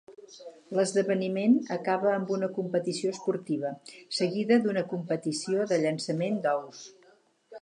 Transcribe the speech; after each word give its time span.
L'esdeveniment 0.77 1.57
acaba 1.75 2.09
amb 2.13 2.33
una 2.37 2.49
competició 2.57 3.13
esportiva, 3.17 3.75
seguida 4.21 4.61
d'una 4.65 4.87
competició 4.95 5.73
de 5.75 5.83
llançament 5.87 6.43
d'ous. 6.49 6.87